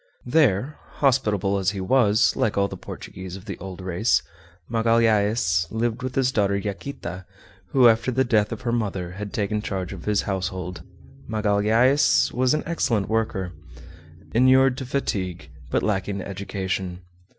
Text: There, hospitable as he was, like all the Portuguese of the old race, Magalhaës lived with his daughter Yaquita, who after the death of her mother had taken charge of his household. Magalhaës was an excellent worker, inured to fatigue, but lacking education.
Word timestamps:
There, 0.25 0.79
hospitable 0.93 1.59
as 1.59 1.69
he 1.69 1.79
was, 1.79 2.35
like 2.35 2.57
all 2.57 2.67
the 2.67 2.75
Portuguese 2.75 3.35
of 3.35 3.45
the 3.45 3.55
old 3.59 3.81
race, 3.81 4.23
Magalhaës 4.67 5.69
lived 5.69 6.01
with 6.01 6.15
his 6.15 6.31
daughter 6.31 6.57
Yaquita, 6.57 7.23
who 7.69 7.87
after 7.87 8.09
the 8.09 8.23
death 8.23 8.51
of 8.51 8.61
her 8.61 8.71
mother 8.71 9.11
had 9.11 9.31
taken 9.31 9.61
charge 9.61 9.93
of 9.93 10.05
his 10.05 10.23
household. 10.23 10.81
Magalhaës 11.29 12.31
was 12.31 12.55
an 12.55 12.63
excellent 12.65 13.09
worker, 13.09 13.51
inured 14.33 14.75
to 14.79 14.87
fatigue, 14.87 15.51
but 15.69 15.83
lacking 15.83 16.19
education. 16.21 17.03